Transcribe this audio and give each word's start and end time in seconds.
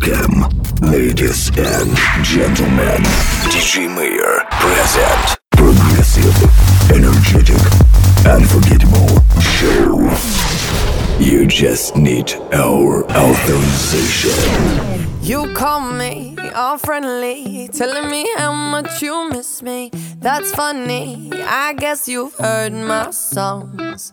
Welcome, 0.00 0.48
ladies 0.80 1.48
and 1.58 1.94
gentlemen. 2.24 3.02
DJ 3.52 3.86
Mayor 3.94 4.46
present. 4.50 5.38
Progressive, 5.50 6.34
energetic, 6.90 7.60
unforgettable 8.24 9.20
show. 9.40 10.00
You 11.18 11.46
just 11.46 11.96
need 11.96 12.32
our 12.52 13.04
authorization. 13.10 14.32
You 15.20 15.52
call 15.52 15.92
me 15.92 16.36
all 16.54 16.78
friendly, 16.78 17.68
telling 17.68 18.10
me 18.10 18.26
how 18.36 18.52
much 18.52 19.02
you 19.02 19.28
miss 19.28 19.62
me. 19.62 19.90
That's 20.18 20.50
funny. 20.52 21.30
I 21.34 21.74
guess 21.74 22.08
you've 22.08 22.34
heard 22.36 22.72
my 22.72 23.10
songs. 23.10 24.12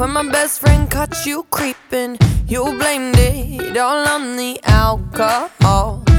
When 0.00 0.10
my 0.12 0.22
best 0.32 0.60
friend 0.60 0.90
caught 0.90 1.26
you 1.26 1.44
creeping. 1.50 2.16
You 2.46 2.64
blamed 2.78 3.16
it 3.18 3.76
all 3.76 4.08
on 4.08 4.36
the 4.36 4.58
alcohol. 4.64 6.09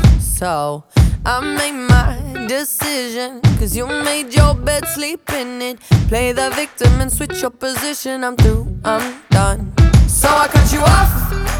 So 0.41 0.83
I 1.23 1.39
made 1.39 1.87
my 1.87 2.47
decision. 2.47 3.41
Cause 3.59 3.77
you 3.77 3.85
made 3.85 4.33
your 4.33 4.55
bed, 4.55 4.87
sleep 4.87 5.31
in 5.33 5.61
it. 5.61 5.79
Play 6.09 6.31
the 6.31 6.49
victim 6.55 6.99
and 6.99 7.13
switch 7.13 7.43
your 7.43 7.51
position. 7.51 8.23
I'm 8.23 8.35
through, 8.35 8.65
I'm 8.83 9.21
done. 9.29 9.71
So 10.07 10.29
I 10.29 10.47
cut 10.47 10.73
you 10.73 10.79
off. 10.79 11.11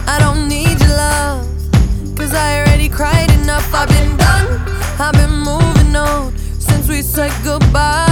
I 0.07 0.17
don't 0.17 0.49
need 0.49 0.79
your 0.79 0.97
love. 0.97 1.45
Cause 2.17 2.33
I 2.33 2.61
already 2.61 2.89
cried 2.89 3.29
enough. 3.43 3.71
I've 3.71 3.87
been 3.87 4.17
done. 4.17 4.47
I've 4.97 5.13
been 5.13 5.37
moving 5.51 5.95
on 5.95 6.35
since 6.59 6.87
we 6.87 7.03
said 7.03 7.31
goodbye. 7.43 8.09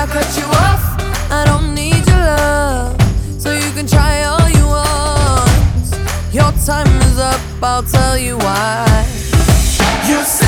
I 0.00 0.04
cut 0.10 0.30
you 0.36 0.46
off. 0.66 0.82
I 1.30 1.44
don't 1.46 1.76
need 1.76 2.04
your 2.08 2.24
love. 2.42 3.00
So 3.40 3.52
you 3.52 3.70
can 3.70 3.86
try 3.86 4.24
all 4.24 4.48
you 4.50 4.66
want. 4.66 6.34
Your 6.34 6.50
time 6.66 6.90
is 7.02 7.20
up. 7.20 7.40
I'll 7.62 7.84
tell 7.84 8.18
you 8.18 8.36
why. 8.36 9.27
You 10.08 10.24
say 10.24 10.47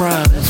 Let's 0.00 0.47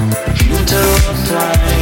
Interrupt 0.00 1.30
my 1.30 1.79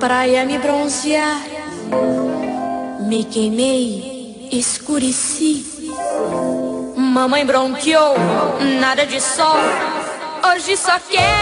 praia 0.00 0.46
me 0.46 0.58
bronzear, 0.58 1.42
me 3.00 3.22
queimei, 3.24 4.48
escureci. 4.50 5.66
Mamãe 6.96 7.44
bronqueou, 7.44 8.14
nada 8.80 9.04
de 9.04 9.20
sol. 9.20 9.60
Hoje 10.42 10.74
só 10.78 10.98
quero 10.98 11.39